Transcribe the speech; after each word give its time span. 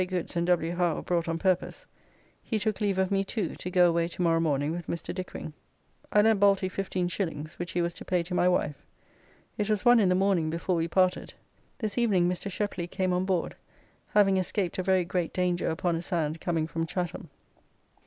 Goods 0.07 0.35
and 0.35 0.47
W. 0.47 0.71
Howe 0.73 1.01
brought 1.03 1.27
on 1.27 1.37
purpose, 1.37 1.85
he 2.41 2.57
took 2.57 2.81
leave 2.81 2.97
of 2.97 3.11
me 3.11 3.23
too 3.23 3.55
to 3.57 3.69
go 3.69 3.87
away 3.87 4.07
to 4.07 4.21
morrow 4.23 4.39
morning 4.39 4.71
with 4.71 4.87
Mr. 4.87 5.13
Dickering. 5.13 5.53
I 6.11 6.23
lent 6.23 6.39
Balty 6.39 6.69
15s. 6.71 7.59
which 7.59 7.73
he 7.73 7.83
was 7.83 7.93
to 7.93 8.03
pay 8.03 8.23
to 8.23 8.33
my 8.33 8.49
wife. 8.49 8.73
It 9.59 9.69
was 9.69 9.85
one 9.85 9.99
in 9.99 10.09
the 10.09 10.15
morning 10.15 10.49
before 10.49 10.75
we 10.77 10.87
parted. 10.87 11.35
This 11.77 11.99
evening 11.99 12.27
Mr. 12.27 12.49
Sheply 12.51 12.89
came 12.89 13.13
on 13.13 13.25
board, 13.25 13.55
having 14.07 14.37
escaped 14.37 14.79
a 14.79 14.83
very 14.83 15.05
great 15.05 15.33
danger 15.33 15.69
upon 15.69 15.95
a 15.95 16.01
sand 16.01 16.41
coming 16.41 16.65
from 16.65 16.87
Chatham. 16.87 17.29